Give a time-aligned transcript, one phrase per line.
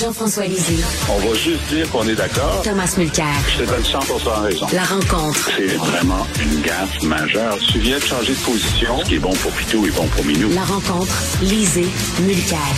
[0.00, 0.82] Jean-François Lisée.
[1.12, 2.62] On va juste dire qu'on est d'accord.
[2.64, 3.26] Thomas Mulcair.
[3.52, 3.98] Je te donne 100
[4.40, 4.66] raison.
[4.72, 5.50] La rencontre.
[5.54, 7.58] C'est vraiment une gaffe majeure.
[7.70, 8.96] Tu viens de changer de position.
[9.00, 10.48] Ce qui est bon pour Pitou est bon pour Minou.
[10.54, 11.12] La rencontre.
[11.42, 11.90] Lisée.
[12.24, 12.72] Mulcair.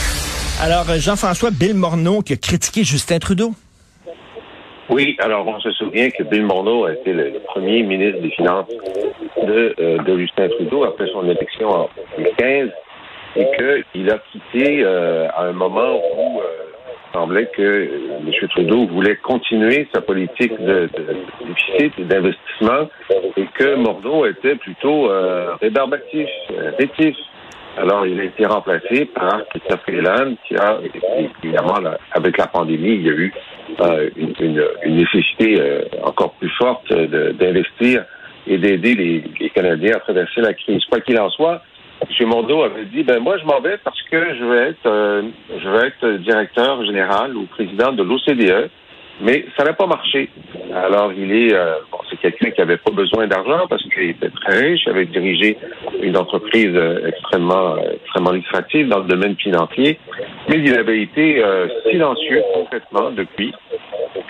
[0.60, 3.52] Alors, euh, Jean-François Bill Morneau qui a critiqué Justin Trudeau.
[4.90, 8.66] Oui, alors on se souvient que Bill Morneau a été le, premier ministre des Finances
[9.46, 12.70] de, euh, de Justin Trudeau après son élection en 2015
[13.36, 13.46] et
[13.92, 16.44] qu'il a quitté euh, à un moment où euh,
[17.12, 18.48] semblait que euh, M.
[18.48, 20.88] Trudeau voulait continuer sa politique de,
[21.46, 22.88] déficit et d'investissement
[23.36, 26.28] et que Morneau était plutôt euh, rébarbatif,
[26.78, 27.16] rétif.
[27.78, 30.78] Alors, il a été remplacé par Christophe Freeland, qui a,
[31.42, 31.78] évidemment,
[32.12, 33.32] avec la pandémie, il y a eu
[33.80, 38.04] euh, une, nécessité euh, encore plus forte d'investir
[38.46, 40.84] et d'aider les, Canadiens à traverser la crise.
[40.90, 41.62] Quoi qu'il en soit,
[42.08, 42.26] M.
[42.28, 45.22] Morneau avait dit, ben moi, je m'en vais parce que je vais être, euh,
[45.56, 48.70] je vais être directeur général ou président de l'OCDE.
[49.20, 50.30] Mais ça n'a pas marché.
[50.74, 54.30] Alors, il est, euh, bon, c'est quelqu'un qui avait pas besoin d'argent parce qu'il était
[54.30, 55.56] très riche, avait dirigé
[56.02, 59.98] une entreprise euh, extrêmement, euh, extrêmement lucrative dans le domaine financier,
[60.48, 63.52] mais il avait été euh, silencieux complètement depuis.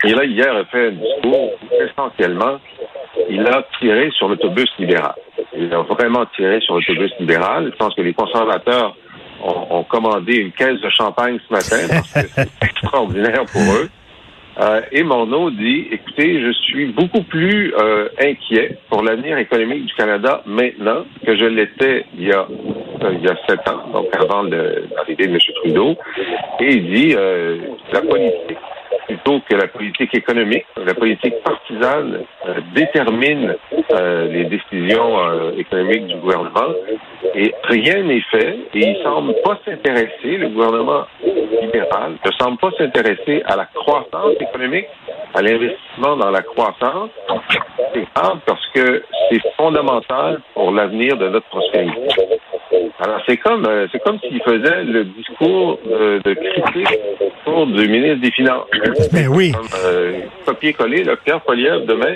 [0.05, 2.59] Et là, hier, il a fait un discours où, essentiellement,
[3.31, 5.15] il a tiré sur l'autobus libéral.
[5.63, 7.71] Il a vraiment tiré sur l'autobus libéral.
[7.73, 8.97] Je pense que les conservateurs
[9.43, 13.89] ont, ont commandé une caisse de champagne ce matin parce que c'est extraordinaire pour eux.
[14.61, 19.95] Euh, et Morneau dit, écoutez, je suis beaucoup plus euh, inquiet pour l'avenir économique du
[19.95, 22.47] Canada maintenant que je l'étais il y a
[23.03, 25.39] euh, il y a sept ans, donc avant l'arrivée de M.
[25.57, 25.97] Trudeau.
[26.61, 27.17] Et il dit,
[27.93, 28.59] la politique,
[29.13, 33.57] plutôt que la politique économique, la politique partisane euh, détermine
[34.31, 36.75] les décisions économiques du gouvernement.
[37.35, 38.59] Et rien n'est fait.
[38.75, 41.05] Et il semble pas s'intéresser, le gouvernement
[41.61, 44.87] libéral ne semble pas s'intéresser à la croissance économique,
[45.35, 47.11] à l'investissement dans la croissance.
[47.95, 52.09] C'est parce que c'est fondamental pour l'avenir de notre prospérité.
[53.01, 56.99] Alors c'est comme c'est comme s'il faisait le discours de critique
[57.47, 58.67] du ministre des Finances.
[59.13, 59.53] Mais oui.
[59.85, 62.15] Euh, copier-coller, le Pierre Poliev demain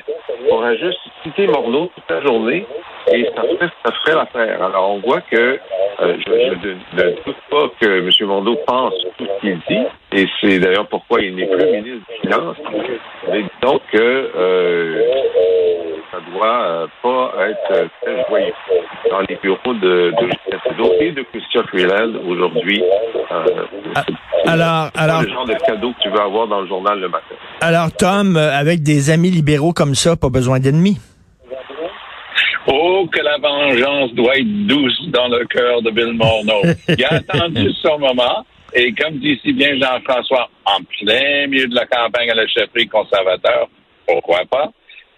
[0.49, 2.67] pourra juste citer Morneau toute la journée
[3.13, 4.63] et ça ferait, ça ferait l'affaire.
[4.63, 5.59] Alors on voit que
[6.01, 8.11] euh, je, ne doute pas que M.
[8.29, 12.29] Morneau pense tout ce qu'il dit, et c'est d'ailleurs pourquoi il n'est plus ministre des
[12.29, 12.57] Finances.
[13.31, 13.45] Mais
[13.93, 15.03] que euh,
[16.13, 18.53] ça doit euh, pas être très joyeux
[19.11, 22.83] dans les bureaux de, de Justin Trudeau et de Christian Freeland aujourd'hui.
[23.31, 23.65] Euh,
[24.47, 27.35] alors, alors, le genre de cadeau que tu veux avoir dans le journal le matin.
[27.61, 30.99] Alors, Tom, avec des amis libéraux comme ça, pas besoin d'ennemis.
[32.69, 36.63] Oh, que la vengeance doit être douce dans le cœur de Bill Morneau.
[36.89, 38.45] Il a attendu ce moment.
[38.75, 42.89] Et comme dit si bien Jean-François, en plein milieu de la campagne à la chefferie
[42.89, 43.69] conservateur,
[44.07, 44.73] pourquoi pas?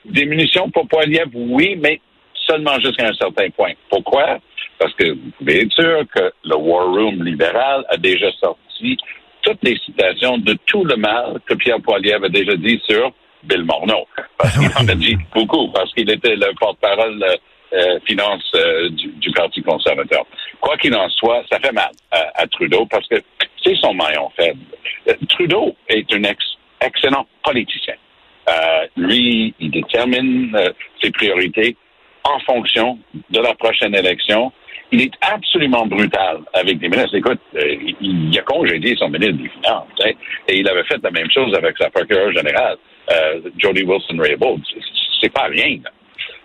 [0.05, 2.01] Des munitions pour Poiliev, oui, mais
[2.49, 3.73] seulement jusqu'à un certain point.
[3.91, 4.39] Pourquoi?
[4.79, 8.97] Parce que vous pouvez être sûr que le War Room libéral a déjà sorti
[9.43, 13.13] toutes les citations de tout le mal que Pierre Poiliev a déjà dit sur
[13.45, 14.07] Bill Morneau.
[14.37, 17.25] Parce qu'il en a dit beaucoup, parce qu'il était le porte-parole
[17.73, 20.25] euh, finance euh, du, du, Parti conservateur.
[20.61, 23.17] Quoi qu'il en soit, ça fait mal à, à Trudeau parce que
[23.63, 24.61] c'est son maillon faible.
[25.09, 26.45] Euh, Trudeau est un ex
[26.81, 27.95] excellent politicien.
[28.97, 30.57] Lui, il détermine
[31.03, 31.77] ses priorités
[32.35, 32.99] en fonction
[33.31, 34.53] de la prochaine élection.
[34.91, 37.15] Il est absolument brutal avec des ministres.
[37.15, 40.11] Écoute, il, il a congédié son ministre des Finances hein,
[40.49, 42.77] et il avait fait la même chose avec sa procureure générale.
[43.11, 44.61] Euh, Jody Wilson-Raybould.
[45.21, 45.79] C'est pas rien.
[45.85, 45.91] Là.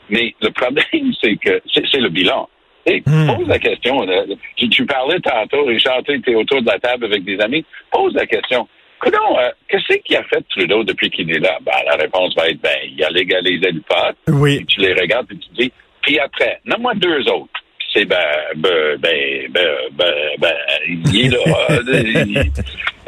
[0.10, 0.86] Mais le problème,
[1.22, 2.50] c'est que c'est le bilan.
[2.86, 3.28] Hey, hmm.
[3.28, 4.06] Pose la question.
[4.58, 7.64] Tu, tu, parlais tantôt, Richard, tu es autour de la table avec des amis.
[7.92, 8.68] Pose la question.
[9.06, 11.58] Euh, qu'est-ce qu'il a fait Trudeau depuis qu'il est là?
[11.62, 14.34] Ben, la réponse va être, ben, il a légalisé le pot.
[14.34, 14.66] Oui.
[14.66, 15.72] tu les regardes et tu te dis,
[16.02, 17.52] puis après, nomme-moi deux autres.
[17.94, 18.18] C'est ben,
[18.56, 20.56] ben, ben, ben, ben, ben,
[20.88, 22.44] il est là.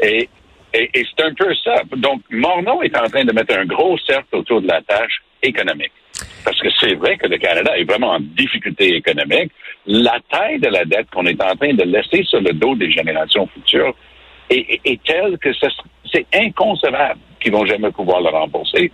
[0.00, 0.28] et,
[0.74, 1.82] et, et c'est un peu ça.
[1.96, 5.92] Donc, Morneau est en train de mettre un gros cercle autour de la tâche économique.
[6.44, 9.50] Parce que c'est vrai que le Canada est vraiment en difficulté économique.
[9.86, 12.90] La taille de la dette qu'on est en train de laisser sur le dos des
[12.92, 13.94] générations futures
[14.50, 15.52] est, est telle que
[16.16, 18.90] c'est inconcevable qu'ils vont jamais pouvoir le rembourser.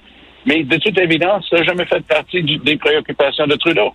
[0.46, 3.94] Mais de toute évidence, ça n'a jamais fait partie du, des préoccupations de Trudeau.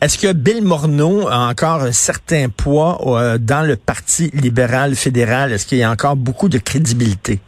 [0.00, 5.52] Est-ce que Bill Morneau a encore un certain poids euh, dans le Parti libéral fédéral?
[5.52, 7.40] Est-ce qu'il y a encore beaucoup de crédibilité?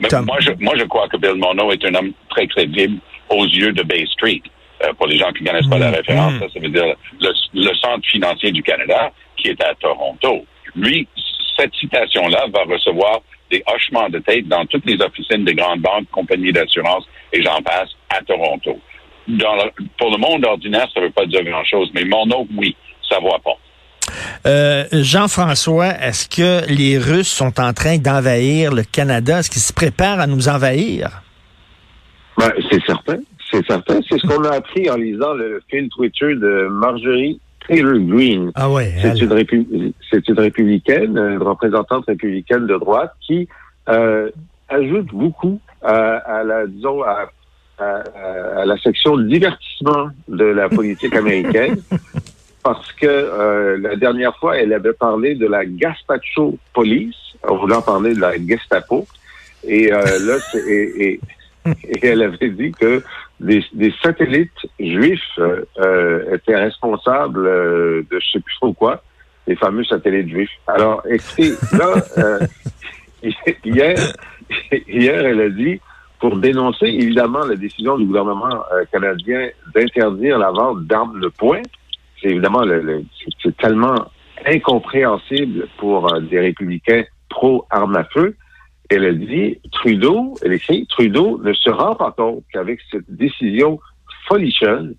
[0.00, 2.98] Mais moi, je, moi, je crois que Bill Morneau est un homme très crédible
[3.30, 4.42] aux yeux de Bay Street.
[4.86, 5.94] Euh, pour les gens qui ne connaissent pas la Mm.
[5.94, 10.44] référence, ça, ça veut dire le, le Centre financier du Canada, qui est à Toronto.
[10.74, 11.08] Lui,
[11.56, 16.08] cette citation-là va recevoir des hochements de tête dans toutes les officines des grandes banques,
[16.10, 18.78] compagnies d'assurance et j'en passe à Toronto.
[19.28, 22.50] Dans le- pour le monde ordinaire, ça ne veut pas dire grand-chose, mais mon autre,
[22.56, 22.76] oui,
[23.08, 23.56] ça voit pas.
[24.46, 29.38] Euh, Jean-François, est-ce que les Russes sont en train d'envahir le Canada?
[29.40, 31.22] Est-ce qu'ils se préparent à nous envahir?
[32.38, 33.18] Ben, c'est certain.
[33.56, 34.00] C'est certain.
[34.08, 38.50] C'est ce qu'on a appris en lisant le fil Twitter de Marjorie Taylor Greene.
[38.54, 38.92] Ah ouais.
[39.00, 39.66] C'est une, répu-
[40.28, 43.48] une républicaine, une représentante républicaine de droite qui
[43.88, 44.30] euh,
[44.68, 47.30] ajoute beaucoup à, à la, disons, à,
[47.78, 48.02] à-
[48.60, 51.78] à la section divertissement de la politique américaine.
[52.62, 57.14] Parce que euh, la dernière fois, elle avait parlé de la Gaspacho Police,
[57.48, 59.06] en voulant parler de la Gestapo.
[59.64, 60.36] Et euh, là,
[60.68, 61.20] et-
[61.84, 63.02] et elle avait dit que
[63.40, 69.02] des, des satellites juifs euh, étaient responsables euh, de je sais plus trop quoi,
[69.46, 70.50] les fameux satellites juifs.
[70.66, 72.38] Alors, écoutez, là, euh,
[73.64, 73.96] hier,
[74.88, 75.80] hier, elle a dit,
[76.18, 81.60] pour dénoncer évidemment la décision du gouvernement canadien d'interdire la vente d'armes de poing,
[82.20, 83.04] c'est évidemment le, le-
[83.42, 84.06] c'est- tellement
[84.46, 88.34] incompréhensible pour des républicains pro-armes à feu.
[88.88, 93.80] Elle a dit, Trudeau, elle écrit, Trudeau ne se rend pas compte qu'avec cette décision
[94.28, 94.94] folichonne,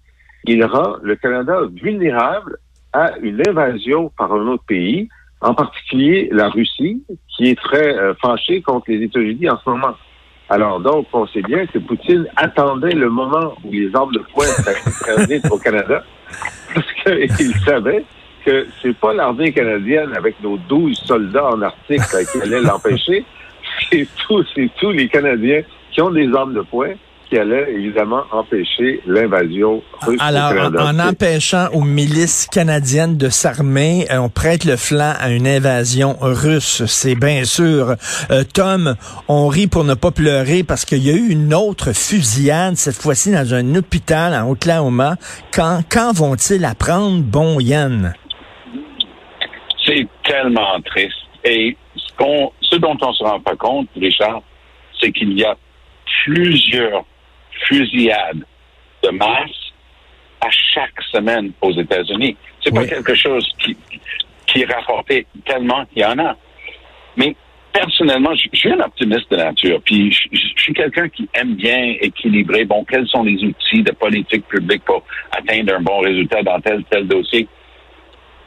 [0.45, 2.57] il rend le Canada vulnérable
[2.93, 5.07] à une invasion par un autre pays,
[5.41, 7.03] en particulier la Russie,
[7.35, 9.95] qui est très euh, fâchée contre les États-Unis en ce moment.
[10.49, 14.45] Alors donc, on sait bien que Poutine attendait le moment où les armes de poing
[15.01, 16.03] interdites au Canada,
[16.73, 18.05] parce qu'il savait
[18.45, 22.01] que c'est pas l'armée canadienne avec nos 12 soldats en Arctique
[22.31, 23.25] qui allait l'empêcher,
[23.91, 25.61] c'est tous, c'est tous les Canadiens
[25.91, 26.93] qui ont des armes de poing
[27.29, 34.17] qui allaient évidemment empêcher l'invasion russe Alors, en, empêchant aux milices canadiennes de s'armer, euh,
[34.19, 37.95] on prête le flanc à une invasion russe, c'est bien sûr.
[38.31, 38.95] Euh, Tom,
[39.27, 42.95] on rit pour ne pas pleurer parce qu'il y a eu une autre fusillade, cette
[42.95, 45.15] fois-ci dans un hôpital en Oklahoma.
[45.53, 48.13] Quand, quand vont-ils apprendre, bon Yann?
[49.85, 51.15] C'est tellement triste.
[51.43, 54.41] Et ce, qu'on, ce dont on se rend pas compte, Richard,
[54.99, 55.55] c'est qu'il y a
[56.23, 57.05] plusieurs
[57.65, 58.43] fusillades
[59.03, 59.71] de masse
[60.41, 62.35] à chaque semaine aux États-Unis.
[62.63, 62.79] C'est Oui.
[62.87, 63.75] pas quelque chose qui,
[64.47, 66.35] qui est rapporté tellement qu'il y en a.
[67.15, 67.35] Mais
[67.73, 71.27] personnellement, je, je suis un optimiste de nature, puis je, je- je suis quelqu'un qui
[71.33, 75.99] aime bien équilibrer, bon, quels sont les outils de politique publique pour atteindre un bon
[75.99, 77.47] résultat dans tel tel dossier?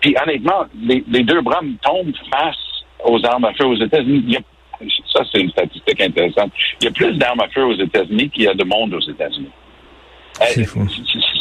[0.01, 2.57] Puis honnêtement, les, les deux bras me tombent face
[3.05, 4.23] aux armes à feu aux États-Unis.
[4.27, 4.41] Il y a-
[5.13, 6.53] ça, c'est une statistique intéressante.
[6.81, 9.01] Il y a plus d'armes à feu aux États-Unis qu'il y a de monde aux
[9.01, 9.51] États-Unis.
[10.47, 10.87] C'est fou.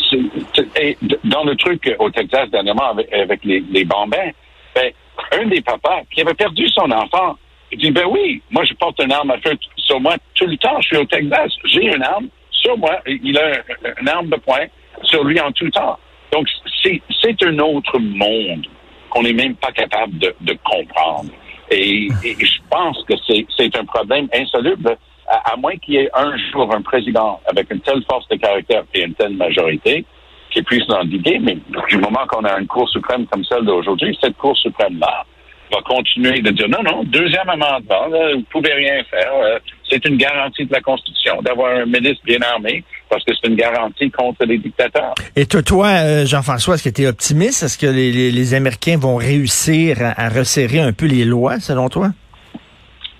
[0.10, 0.18] c'est-
[0.54, 4.32] c'est- et d- dans le truc au Texas dernièrement avec, avec les, les bambins,
[4.76, 4.92] ben,
[5.34, 7.38] un des papas qui avait perdu son enfant,
[7.72, 10.58] il dit, ben oui, moi je porte une arme à feu sur moi tout le
[10.58, 14.28] temps, je suis au Texas, j'ai une arme sur moi, il a un- une arme
[14.30, 14.66] de poing
[15.04, 15.98] sur lui en tout le temps.
[16.34, 16.48] Donc
[16.84, 18.66] c'est c'est un autre monde
[19.12, 21.30] qu'on n'est même pas capable de, de comprendre.
[21.72, 26.10] Et, et je pense que c'est un problème insoluble, à, à moins qu'il y ait
[26.16, 30.04] un jour un président avec une telle force de caractère et une telle majorité
[30.52, 31.58] qui puisse l'endiguer, mais
[31.90, 35.24] du moment qu'on a une Cour suprême comme celle d'aujourd'hui, cette Cour suprême-là
[35.72, 39.32] va continuer de dire non, non, deuxième amendement, là, vous pouvez rien faire.
[39.36, 43.48] euh, c'est une garantie de la Constitution d'avoir un ministre bien armé parce que c'est
[43.50, 45.14] une garantie contre les dictateurs.
[45.36, 47.64] Et toi, toi euh, Jean-François, est-ce que tu es optimiste?
[47.64, 51.60] Est-ce que les, les- les Américains vont réussir à, à resserrer un peu les lois,
[51.60, 52.10] selon toi?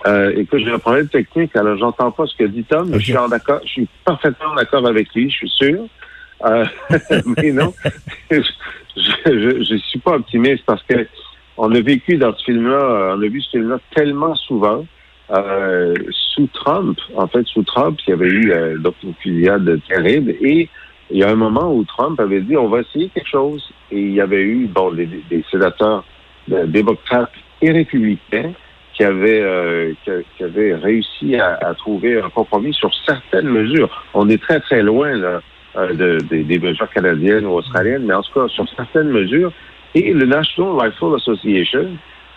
[0.06, 3.04] Euh, écoute, j'ai un problème technique, alors j'entends pas ce que dit Tom, mais je
[3.04, 5.78] suis en d'accord, je suis parfaitement d'accord avec lui, je suis sûr.
[6.46, 6.64] Euh,
[7.36, 7.74] mais non,
[8.30, 8.42] je,
[8.96, 11.06] je suis pas optimiste parce que
[11.58, 14.86] on a vécu dans ce film-là, on a vu ce film-là tellement souvent.
[15.32, 15.94] Euh,
[16.34, 20.32] sous Trump, en fait, sous Trump, il y avait eu euh, donc une fusillade terrible
[20.40, 20.68] et
[21.12, 24.00] il y a un moment où Trump avait dit on va essayer quelque chose et
[24.00, 26.04] il y avait eu bon des, des sénateurs
[26.50, 27.30] euh, démocrates
[27.62, 28.52] et républicains
[28.94, 33.90] qui avaient euh, qui, qui avaient réussi à, à trouver un compromis sur certaines mesures.
[34.14, 35.40] On est très très loin là,
[35.94, 39.52] de, des- des mesures canadiennes ou australiennes, mais en tout cas sur certaines mesures.
[39.94, 41.86] Et le National Rifle Association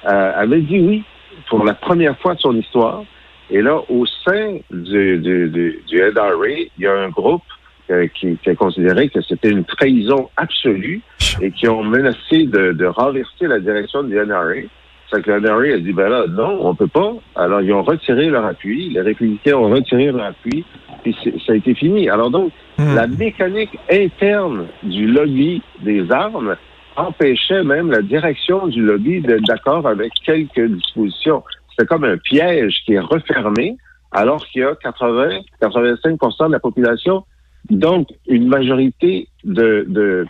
[0.04, 1.04] avait dit oui
[1.50, 3.04] pour la première fois de son histoire.
[3.50, 7.44] Et là, au sein du, du, du, du NRA, il y a un groupe
[7.92, 11.02] euh, qui, qui a considéré que c'était une trahison absolue
[11.42, 14.68] et qui ont menacé de, de renverser la direction du NRA.
[15.12, 17.14] C'est que la NRA a dit, ben là, non, on peut pas.
[17.36, 18.90] Alors, ils ont retiré leur appui.
[18.90, 20.64] Les républicains ont retiré leur appui.
[21.04, 22.10] Puis ça a été fini.
[22.10, 22.96] Alors donc, Hmm.
[22.96, 26.56] la mécanique interne du lobby des armes
[26.96, 31.44] empêchait même la direction du lobby d'être d'accord avec quelques dispositions.
[31.78, 33.78] C'est comme un piège qui est refermé
[34.12, 37.24] alors qu'il y a 80, 85 de la population,
[37.70, 40.26] donc une majorité de, de,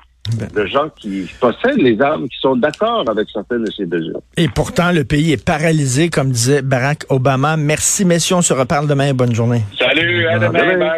[0.56, 4.22] de gens qui possèdent les armes, qui sont d'accord avec certaines de ces mesures.
[4.38, 7.58] Et pourtant, le pays est paralysé, comme disait Barack Obama.
[7.58, 8.38] Merci, messieurs.
[8.38, 9.14] On se reparle demain.
[9.14, 9.64] Bonne journée.
[9.78, 10.90] Salut, à À demain.